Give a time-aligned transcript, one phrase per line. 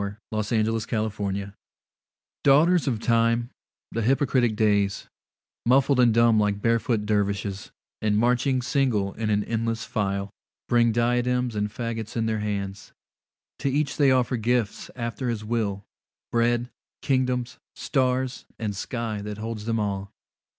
[0.01, 1.49] Ralph Waldo Emerson Days
[2.43, 3.51] DAUGHTERS of Time,
[3.91, 5.07] the hypocritic Days,
[5.63, 7.69] Muffled and dumb like barefoot dervishes,
[8.01, 10.31] And marching single in an endless file,
[10.67, 12.93] Bring diadems and faggots in their hands.
[13.59, 15.85] To each they offer gifts after his will,
[16.31, 16.71] Bread,
[17.03, 20.09] kingdoms, stars, and sky that holds them all.